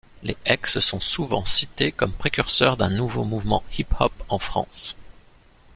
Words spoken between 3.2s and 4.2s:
mouvement hip-hop